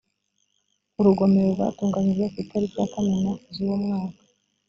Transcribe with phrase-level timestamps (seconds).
[0.99, 4.21] urugomero rwatunganyijwe ku itariki ya kamena z uwo mwaka